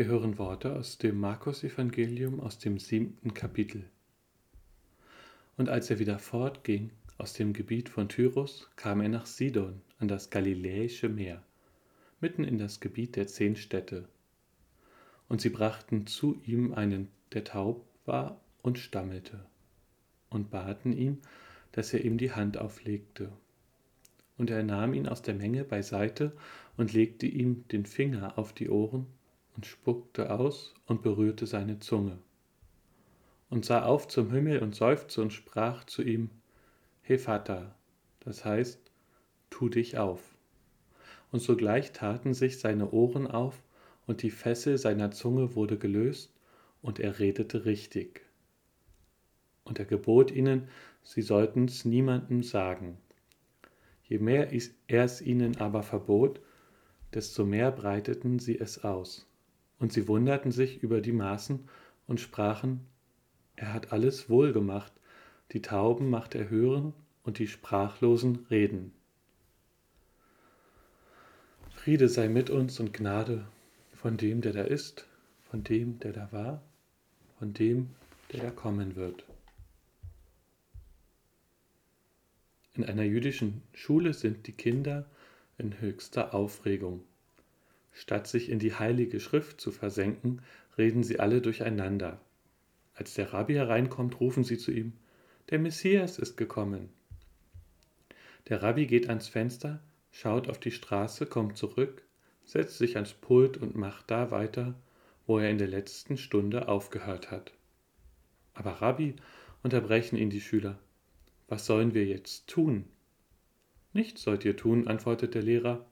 [0.00, 3.84] Wir hören Worte aus dem Markus-Evangelium aus dem siebten Kapitel.
[5.58, 6.88] Und als er wieder fortging
[7.18, 11.42] aus dem Gebiet von Tyrus, kam er nach Sidon an das Galiläische Meer,
[12.18, 14.08] mitten in das Gebiet der zehn Städte.
[15.28, 19.44] Und sie brachten zu ihm einen, der taub war und stammelte,
[20.30, 21.18] und baten ihn,
[21.72, 23.30] dass er ihm die Hand auflegte.
[24.38, 26.32] Und er nahm ihn aus der Menge beiseite
[26.78, 29.06] und legte ihm den Finger auf die Ohren
[29.60, 32.16] und spuckte aus und berührte seine Zunge.
[33.50, 36.30] Und sah auf zum Himmel und seufzte und sprach zu ihm,
[37.18, 37.74] Vater,
[38.20, 38.80] das heißt,
[39.50, 40.22] tu dich auf.
[41.30, 43.62] Und sogleich taten sich seine Ohren auf,
[44.06, 46.32] und die Fessel seiner Zunge wurde gelöst,
[46.80, 48.22] und er redete richtig.
[49.64, 50.68] Und er gebot ihnen,
[51.02, 52.96] sie sollten's niemandem sagen.
[54.04, 54.50] Je mehr
[54.86, 56.40] er es ihnen aber verbot,
[57.12, 59.26] desto mehr breiteten sie es aus.
[59.80, 61.68] Und sie wunderten sich über die Maßen
[62.06, 62.86] und sprachen,
[63.56, 64.92] er hat alles wohl gemacht,
[65.52, 68.92] die Tauben macht er hören und die Sprachlosen reden.
[71.74, 73.46] Friede sei mit uns und Gnade
[73.94, 75.06] von dem, der da ist,
[75.50, 76.62] von dem, der da war,
[77.38, 77.90] von dem,
[78.32, 79.24] der da kommen wird.
[82.74, 85.06] In einer jüdischen Schule sind die Kinder
[85.58, 87.02] in höchster Aufregung.
[87.92, 90.42] Statt sich in die heilige Schrift zu versenken,
[90.78, 92.20] reden sie alle durcheinander.
[92.94, 94.92] Als der Rabbi hereinkommt, rufen sie zu ihm,
[95.50, 96.90] der Messias ist gekommen.
[98.48, 99.80] Der Rabbi geht ans Fenster,
[100.10, 102.02] schaut auf die Straße, kommt zurück,
[102.44, 104.74] setzt sich ans Pult und macht da weiter,
[105.26, 107.52] wo er in der letzten Stunde aufgehört hat.
[108.54, 109.14] Aber Rabbi,
[109.62, 110.78] unterbrechen ihn die Schüler,
[111.48, 112.84] was sollen wir jetzt tun?
[113.92, 115.86] Nichts sollt ihr tun, antwortet der Lehrer,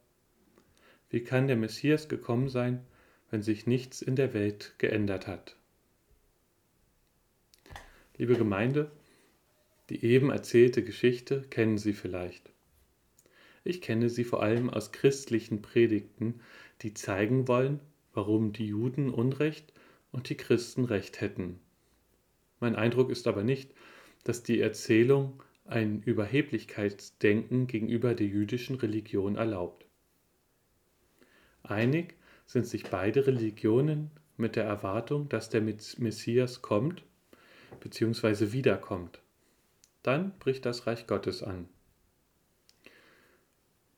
[1.10, 2.84] wie kann der Messias gekommen sein,
[3.30, 5.56] wenn sich nichts in der Welt geändert hat?
[8.16, 8.90] Liebe Gemeinde,
[9.90, 12.50] die eben erzählte Geschichte kennen Sie vielleicht.
[13.64, 16.40] Ich kenne sie vor allem aus christlichen Predigten,
[16.82, 17.80] die zeigen wollen,
[18.14, 19.72] warum die Juden Unrecht
[20.10, 21.60] und die Christen Recht hätten.
[22.60, 23.70] Mein Eindruck ist aber nicht,
[24.24, 29.87] dass die Erzählung ein Überheblichkeitsdenken gegenüber der jüdischen Religion erlaubt.
[31.62, 32.14] Einig
[32.46, 37.04] sind sich beide Religionen mit der Erwartung, dass der Messias kommt
[37.80, 38.52] bzw.
[38.52, 39.20] wiederkommt.
[40.02, 41.68] Dann bricht das Reich Gottes an.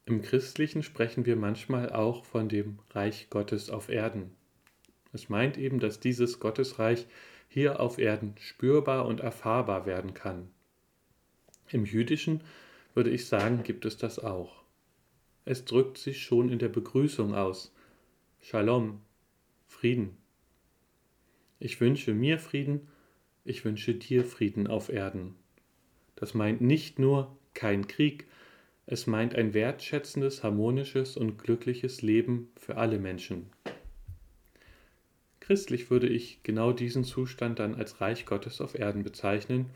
[0.07, 4.35] Im Christlichen sprechen wir manchmal auch von dem Reich Gottes auf Erden.
[5.13, 7.07] Es meint eben, dass dieses Gottesreich
[7.49, 10.51] hier auf Erden spürbar und erfahrbar werden kann.
[11.69, 12.43] Im Jüdischen
[12.95, 14.60] würde ich sagen, gibt es das auch.
[15.45, 17.75] Es drückt sich schon in der Begrüßung aus.
[18.41, 19.01] Shalom,
[19.67, 20.17] Frieden.
[21.59, 22.89] Ich wünsche mir Frieden,
[23.45, 25.35] ich wünsche dir Frieden auf Erden.
[26.17, 28.27] Das meint nicht nur kein Krieg,
[28.87, 33.47] es meint ein wertschätzendes, harmonisches und glückliches Leben für alle Menschen.
[35.39, 39.67] Christlich würde ich genau diesen Zustand dann als Reich Gottes auf Erden bezeichnen.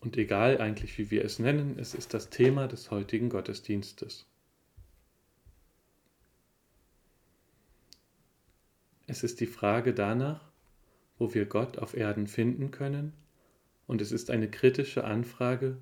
[0.00, 4.26] Und egal eigentlich, wie wir es nennen, es ist das Thema des heutigen Gottesdienstes.
[9.06, 10.40] Es ist die Frage danach,
[11.18, 13.12] wo wir Gott auf Erden finden können,
[13.86, 15.78] und es ist eine kritische Anfrage,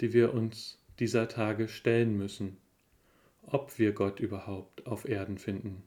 [0.00, 2.56] die wir uns dieser Tage stellen müssen,
[3.42, 5.82] ob wir Gott überhaupt auf Erden finden.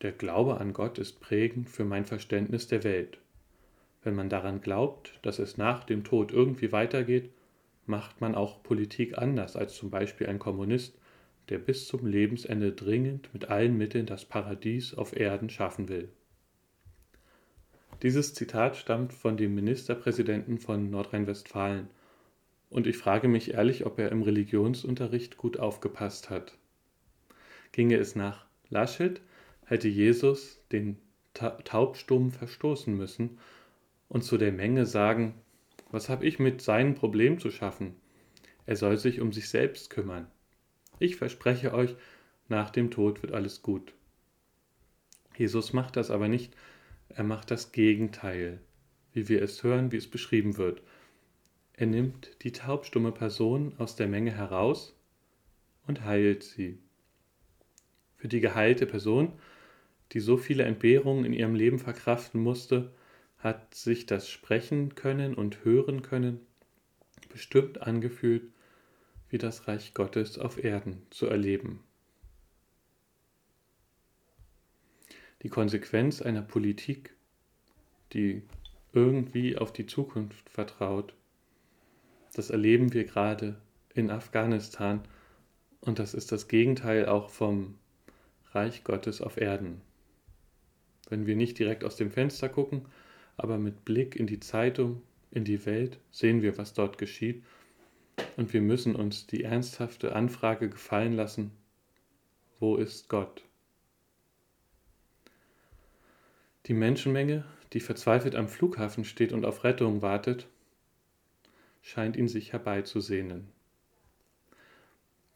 [0.00, 3.18] Der Glaube an Gott ist prägend für mein Verständnis der Welt.
[4.08, 7.28] Wenn man daran glaubt, dass es nach dem Tod irgendwie weitergeht,
[7.84, 10.96] macht man auch Politik anders als zum Beispiel ein Kommunist,
[11.50, 16.08] der bis zum Lebensende dringend mit allen Mitteln das Paradies auf Erden schaffen will.
[18.00, 21.90] Dieses Zitat stammt von dem Ministerpräsidenten von Nordrhein-Westfalen
[22.70, 26.56] und ich frage mich ehrlich, ob er im Religionsunterricht gut aufgepasst hat.
[27.72, 29.20] Ginge es nach Laschet,
[29.66, 30.96] hätte Jesus den
[31.34, 33.36] Taubstummen verstoßen müssen
[34.08, 35.34] und zu der Menge sagen,
[35.90, 37.96] was habe ich mit seinem Problem zu schaffen?
[38.66, 40.26] Er soll sich um sich selbst kümmern.
[40.98, 41.96] Ich verspreche euch,
[42.48, 43.92] nach dem Tod wird alles gut.
[45.36, 46.54] Jesus macht das aber nicht,
[47.08, 48.60] er macht das Gegenteil,
[49.12, 50.82] wie wir es hören, wie es beschrieben wird.
[51.72, 54.96] Er nimmt die taubstumme Person aus der Menge heraus
[55.86, 56.78] und heilt sie.
[58.16, 59.32] Für die geheilte Person,
[60.12, 62.92] die so viele Entbehrungen in ihrem Leben verkraften musste,
[63.38, 66.40] hat sich das Sprechen können und Hören können
[67.30, 68.50] bestimmt angefühlt
[69.30, 71.84] wie das Reich Gottes auf Erden zu erleben.
[75.42, 77.14] die Konsequenz einer Politik,
[78.12, 78.42] die
[78.92, 81.14] irgendwie auf die Zukunft vertraut.
[82.34, 83.60] Das erleben wir gerade
[83.94, 85.02] in Afghanistan
[85.80, 87.78] und das ist das Gegenteil auch vom
[88.52, 89.80] Reich Gottes auf Erden.
[91.08, 92.86] Wenn wir nicht direkt aus dem Fenster gucken,
[93.38, 95.00] aber mit Blick in die Zeitung,
[95.30, 97.42] in die Welt, sehen wir, was dort geschieht
[98.36, 101.52] und wir müssen uns die ernsthafte Anfrage gefallen lassen,
[102.60, 103.44] wo ist Gott?
[106.66, 110.48] Die Menschenmenge, die verzweifelt am Flughafen steht und auf Rettung wartet,
[111.80, 113.48] scheint ihn sich herbeizusehnen.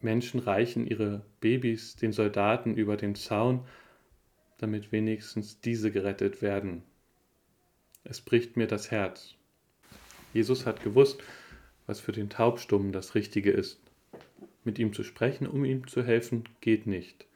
[0.00, 3.64] Menschen reichen ihre Babys den Soldaten über den Zaun,
[4.58, 6.82] damit wenigstens diese gerettet werden.
[8.04, 9.34] Es bricht mir das Herz.
[10.32, 11.22] Jesus hat gewusst,
[11.86, 13.80] was für den Taubstummen das Richtige ist.
[14.64, 17.26] Mit ihm zu sprechen, um ihm zu helfen, geht nicht.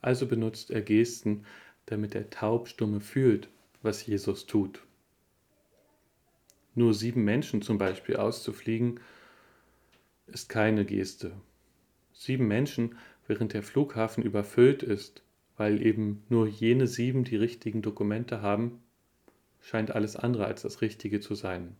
[0.00, 1.44] Also benutzt er Gesten,
[1.86, 3.48] damit der Taubstumme fühlt,
[3.82, 4.82] was Jesus tut.
[6.74, 9.00] Nur sieben Menschen zum Beispiel auszufliegen,
[10.26, 11.32] ist keine Geste.
[12.12, 12.96] Sieben Menschen,
[13.26, 15.22] während der Flughafen überfüllt ist,
[15.56, 18.82] weil eben nur jene sieben die richtigen Dokumente haben,
[19.64, 21.74] scheint alles andere als das Richtige zu sein.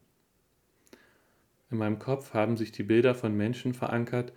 [1.71, 4.33] In meinem Kopf haben sich die Bilder von Menschen verankert,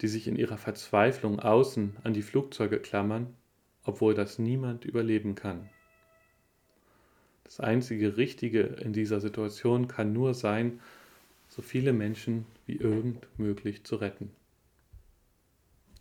[0.00, 3.34] die sich in ihrer Verzweiflung außen an die Flugzeuge klammern,
[3.82, 5.68] obwohl das niemand überleben kann.
[7.44, 10.80] Das einzige Richtige in dieser Situation kann nur sein,
[11.48, 14.30] so viele Menschen wie irgend möglich zu retten.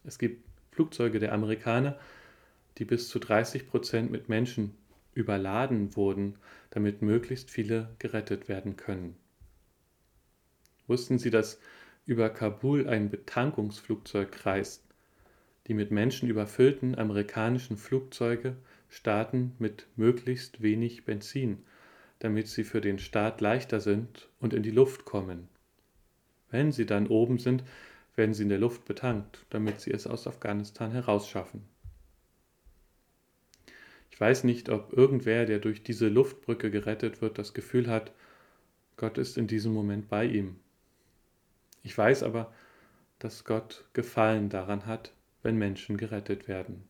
[0.04, 1.98] Es gibt Flugzeuge der Amerikaner,
[2.78, 4.76] die bis zu 30 Prozent mit Menschen
[5.16, 6.36] überladen wurden,
[6.70, 9.16] damit möglichst viele gerettet werden können.
[10.86, 11.60] Wussten Sie, dass
[12.06, 14.84] über Kabul ein Betankungsflugzeug kreist?
[15.68, 18.56] Die mit Menschen überfüllten amerikanischen Flugzeuge
[18.88, 21.64] starten mit möglichst wenig Benzin,
[22.20, 25.48] damit sie für den Start leichter sind und in die Luft kommen.
[26.52, 27.64] Wenn sie dann oben sind,
[28.16, 31.64] werden sie in der Luft betankt, damit sie es aus Afghanistan herausschaffen.
[34.16, 38.14] Ich weiß nicht, ob irgendwer, der durch diese Luftbrücke gerettet wird, das Gefühl hat,
[38.96, 40.56] Gott ist in diesem Moment bei ihm.
[41.84, 42.54] Ich weiß aber,
[43.20, 45.12] dass Gott Gefallen daran hat,
[45.44, 46.88] wenn Menschen gerettet werden.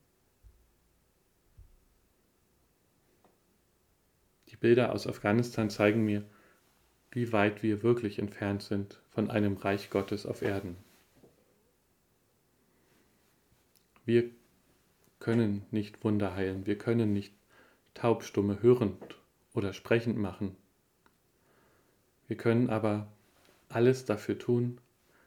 [4.49, 6.23] Die Bilder aus Afghanistan zeigen mir,
[7.09, 10.77] wie weit wir wirklich entfernt sind von einem Reich Gottes auf Erden.
[14.05, 14.29] Wir
[15.25, 17.33] können nicht Wunder heilen, wir können nicht
[17.95, 19.17] Taubstumme hörend
[19.55, 20.55] oder sprechend machen.
[22.27, 23.11] Wir können aber
[23.67, 24.79] alles dafür tun,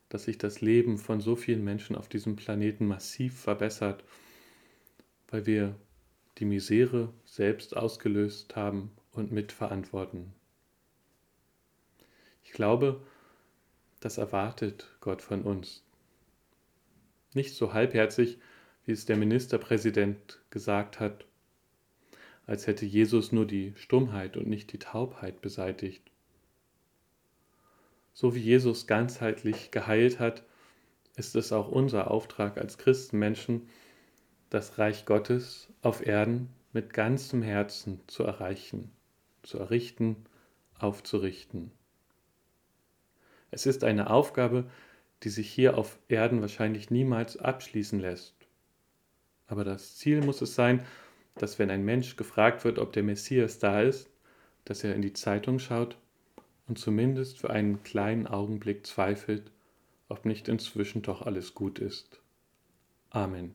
[0.09, 4.05] dass sich das Leben von so vielen Menschen auf diesem Planeten massiv verbessert,
[5.31, 5.75] weil wir
[6.39, 10.33] die Misere selbst ausgelöst haben und mitverantworten.
[12.45, 13.03] Ich glaube,
[13.99, 15.83] das erwartet Gott von uns.
[17.35, 18.39] Nicht so halbherzig,
[18.89, 21.27] wie es der Ministerpräsident gesagt hat,
[22.47, 26.11] als hätte Jesus nur die Stummheit und nicht die Taubheit beseitigt.
[28.15, 30.43] So wie Jesus ganzheitlich geheilt hat,
[31.17, 33.69] ist es auch unser Auftrag als Christenmenschen,
[34.49, 38.91] das Reich Gottes auf Erden mit ganzem Herzen zu erreichen,
[39.43, 40.17] zu errichten,
[40.79, 41.73] aufzurichten.
[43.51, 44.65] Es ist eine Aufgabe,
[45.25, 48.38] die sich hier auf Erden wahrscheinlich niemals abschließen lässt.
[49.49, 50.87] Aber das Ziel muss es sein,
[51.35, 54.09] dass wenn ein Mensch gefragt wird, ob der Messias da ist,
[54.65, 55.97] dass er in die Zeitung schaut
[56.69, 59.51] und zumindest für einen kleinen Augenblick zweifelt,
[60.09, 62.21] ob nicht inzwischen doch alles gut ist.
[63.11, 63.55] Amen.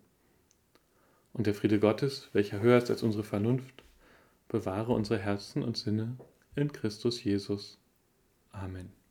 [1.33, 3.83] Und der Friede Gottes, welcher höher ist als unsere Vernunft,
[4.47, 6.17] bewahre unsere Herzen und Sinne
[6.55, 7.79] in Christus Jesus.
[8.51, 9.02] Amen.